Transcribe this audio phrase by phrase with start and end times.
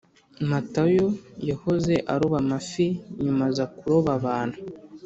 [0.49, 1.07] matayo
[1.49, 2.85] yahoze aroba amafi
[3.23, 4.57] nyuma aza kuroba abantu